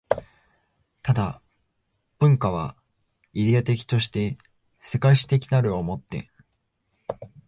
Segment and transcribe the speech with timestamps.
[1.03, 1.39] 但、
[2.17, 2.75] 文化は
[3.33, 4.35] イデヤ的として
[4.79, 6.31] 世界史的なるを以て